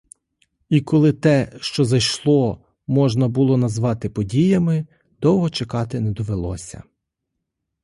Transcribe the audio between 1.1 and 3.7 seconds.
те, що зайшло, можна було